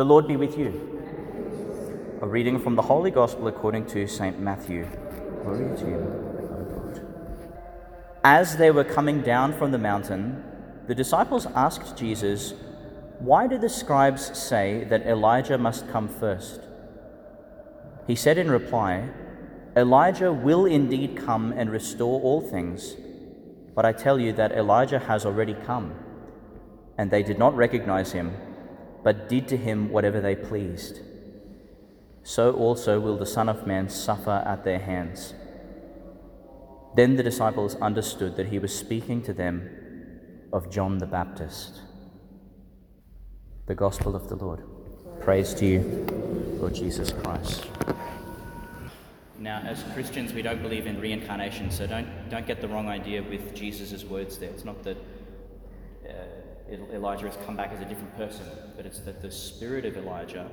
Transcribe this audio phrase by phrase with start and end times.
[0.00, 2.18] The Lord be with you.
[2.22, 4.40] A reading from the Holy Gospel according to St.
[4.40, 4.88] Matthew.
[5.42, 7.06] Glory to you, O Lord.
[8.24, 10.42] As they were coming down from the mountain,
[10.86, 12.54] the disciples asked Jesus,
[13.18, 16.62] Why do the scribes say that Elijah must come first?
[18.06, 19.06] He said in reply,
[19.76, 22.96] Elijah will indeed come and restore all things,
[23.74, 25.94] but I tell you that Elijah has already come,
[26.96, 28.34] and they did not recognize him,
[29.02, 31.00] but did to him whatever they pleased.
[32.22, 35.34] So also will the Son of Man suffer at their hands.
[36.94, 39.70] Then the disciples understood that he was speaking to them
[40.52, 41.80] of John the Baptist.
[43.66, 44.64] The Gospel of the Lord.
[45.20, 45.80] Praise to you,
[46.60, 47.66] Lord Jesus Christ.
[49.38, 53.22] Now, as Christians, we don't believe in reincarnation, so don't, don't get the wrong idea
[53.22, 54.50] with Jesus' words there.
[54.50, 54.98] It's not that
[56.06, 56.12] uh,
[56.70, 60.50] Elijah has come back as a different person, but it's that the spirit of Elijah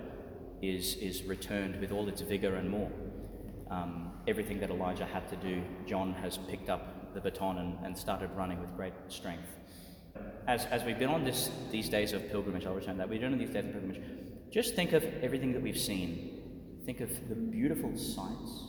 [0.61, 2.89] is, is returned with all its vigor and more.
[3.69, 7.97] Um, everything that Elijah had to do, John has picked up the baton and, and
[7.97, 9.49] started running with great strength.
[10.47, 13.33] As, as we've been on this, these days of pilgrimage, I'll return that, we've been
[13.33, 14.01] on these days of pilgrimage,
[14.51, 16.33] just think of everything that we've seen.
[16.85, 18.63] Think of the beautiful sights,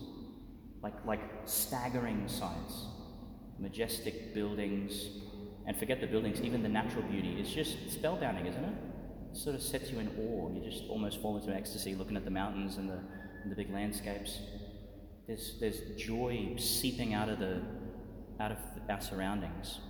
[0.82, 2.86] like, like staggering sights,
[3.60, 5.08] majestic buildings,
[5.68, 7.36] and forget the buildings, even the natural beauty.
[7.38, 8.72] It's just spellbinding, isn't it?
[9.32, 10.50] It sort of sets you in awe.
[10.50, 12.98] You just almost fall into ecstasy looking at the mountains and the,
[13.42, 14.38] and the big landscapes.
[15.26, 17.60] There's, there's joy seeping out of, the,
[18.40, 19.80] out of our surroundings.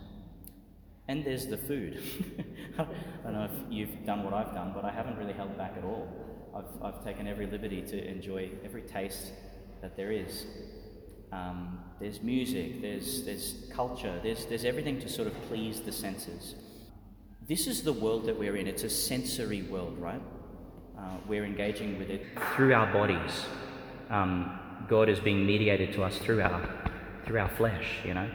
[1.07, 2.03] And there's the food.
[2.79, 2.85] I
[3.23, 5.85] don't know if you've done what I've done, but I haven't really held back at
[5.85, 6.09] all.
[6.57, 9.31] I've, I've taken every liberty to enjoy every taste
[9.81, 10.45] that there is.
[11.33, 16.55] Um, there's music, there's, there's culture, there's, there's everything to sort of please the senses.
[17.47, 18.67] This is the world that we're in.
[18.67, 20.21] It's a sensory world, right?
[20.99, 23.45] Uh, we're engaging with it through our bodies.
[24.11, 26.69] Um, God is being mediated to us through our,
[27.25, 28.31] through our flesh, you know.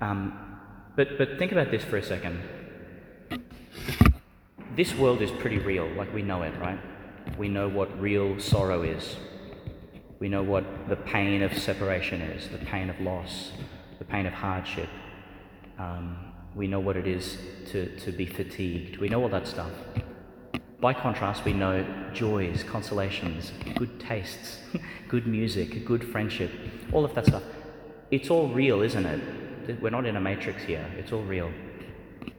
[0.00, 0.58] Um,
[0.96, 2.40] but, but think about this for a second.
[4.76, 6.78] This world is pretty real, like we know it, right?
[7.36, 9.16] We know what real sorrow is.
[10.18, 13.52] We know what the pain of separation is, the pain of loss,
[13.98, 14.88] the pain of hardship.
[15.78, 17.38] Um, we know what it is
[17.70, 18.96] to, to be fatigued.
[18.98, 19.70] We know all that stuff.
[20.80, 24.58] By contrast, we know joys, consolations, good tastes,
[25.08, 26.50] good music, good friendship,
[26.92, 27.42] all of that stuff.
[28.10, 29.80] It's all real, isn't it?
[29.80, 30.84] We're not in a matrix here.
[30.96, 31.52] It's all real.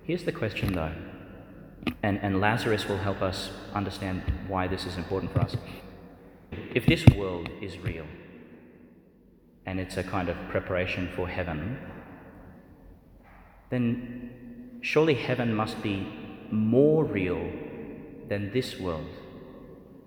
[0.04, 0.92] Here's the question, though,
[2.02, 5.56] and, and Lazarus will help us understand why this is important for us.
[6.74, 8.06] If this world is real,
[9.66, 11.78] and it's a kind of preparation for heaven,
[13.70, 16.08] then surely heaven must be
[16.52, 17.52] more real
[18.28, 19.10] than this world.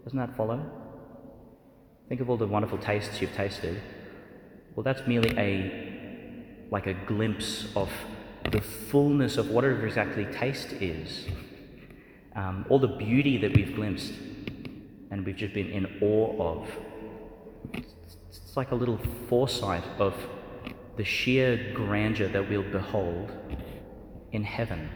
[0.05, 0.65] Doesn't that follow?
[2.09, 3.81] Think of all the wonderful tastes you've tasted.
[4.75, 5.93] Well, that's merely a
[6.71, 7.91] like a glimpse of
[8.51, 11.27] the fullness of whatever exactly taste is.
[12.35, 14.13] Um, all the beauty that we've glimpsed
[15.13, 16.69] and we've just been in awe of.
[17.75, 20.15] It's like a little foresight of
[20.97, 23.31] the sheer grandeur that we'll behold
[24.33, 24.89] in heaven.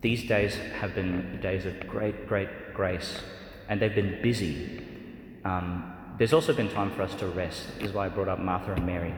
[0.00, 3.20] These days have been days of great, great grace,
[3.68, 4.80] and they've been busy.
[5.44, 7.80] Um, there's also been time for us to rest.
[7.80, 9.12] This is why I brought up Martha and Mary,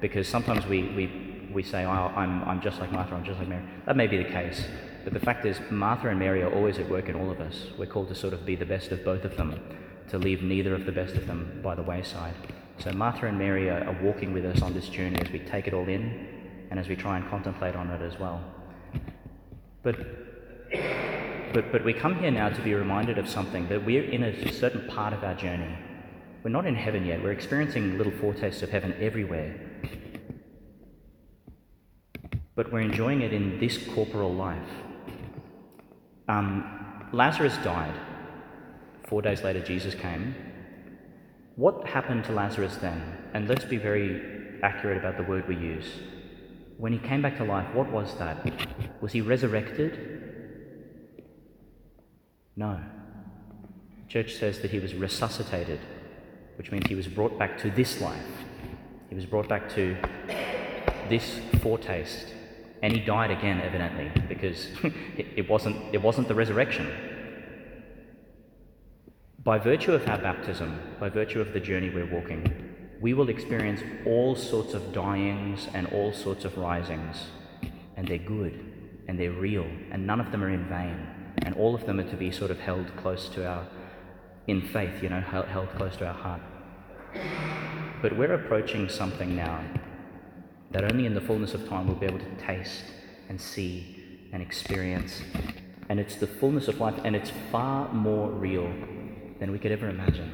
[0.00, 3.48] because sometimes we, we, we say, oh, I'm, I'm just like Martha, I'm just like
[3.48, 3.64] Mary.
[3.84, 4.64] That may be the case,
[5.04, 7.66] but the fact is, Martha and Mary are always at work in all of us.
[7.78, 9.60] We're called to sort of be the best of both of them,
[10.10, 12.34] to leave neither of the best of them by the wayside.
[12.78, 15.66] So Martha and Mary are, are walking with us on this journey as we take
[15.66, 18.42] it all in and as we try and contemplate on it as well.
[19.82, 19.96] But,
[21.52, 24.52] but, but we come here now to be reminded of something that we're in a
[24.52, 25.76] certain part of our journey.
[26.42, 27.22] We're not in heaven yet.
[27.22, 29.54] We're experiencing little foretastes of heaven everywhere.
[32.54, 34.68] But we're enjoying it in this corporal life.
[36.28, 37.94] Um, Lazarus died.
[39.08, 40.34] Four days later, Jesus came.
[41.56, 43.02] What happened to Lazarus then?
[43.34, 45.86] And let's be very accurate about the word we use.
[46.78, 48.50] When he came back to life, what was that?
[49.00, 50.22] Was he resurrected?
[52.56, 52.80] No.
[54.04, 55.80] The church says that he was resuscitated,
[56.56, 58.26] which means he was brought back to this life.
[59.08, 59.96] He was brought back to
[61.08, 62.28] this foretaste.
[62.82, 64.66] And he died again, evidently, because
[65.16, 66.92] it, wasn't, it wasn't the resurrection.
[69.44, 72.44] By virtue of our baptism, by virtue of the journey we're walking,
[73.00, 77.26] we will experience all sorts of dyings and all sorts of risings.
[77.96, 78.72] And they're good
[79.08, 81.06] and they're real, and none of them are in vain.
[81.38, 83.66] And all of them are to be sort of held close to our,
[84.46, 86.40] in faith, you know, held, held close to our heart.
[88.00, 89.64] But we're approaching something now
[90.72, 92.84] that only in the fullness of time we'll be able to taste
[93.28, 95.22] and see and experience.
[95.88, 98.72] And it's the fullness of life, and it's far more real
[99.38, 100.32] than we could ever imagine.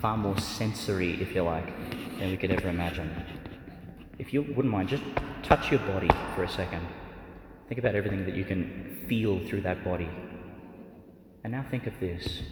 [0.00, 1.66] Far more sensory, if you like,
[2.18, 3.10] than we could ever imagine.
[4.18, 5.04] If you wouldn't mind, just
[5.42, 6.84] touch your body for a second.
[7.68, 10.08] Think about everything that you can feel through that body.
[11.44, 12.42] And now think of this.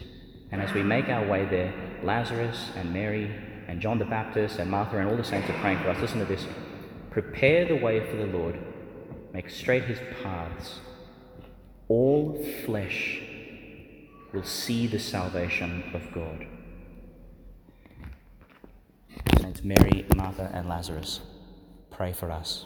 [0.51, 1.73] And as we make our way there,
[2.03, 3.31] Lazarus and Mary
[3.67, 5.99] and John the Baptist and Martha and all the saints are praying for us.
[6.01, 6.45] Listen to this.
[7.11, 8.57] Prepare the way for the Lord,
[9.33, 10.79] make straight his paths.
[11.89, 13.21] All flesh
[14.33, 16.47] will see the salvation of God.
[19.41, 21.19] Saints Mary, Martha, and Lazarus,
[21.89, 22.65] pray for us.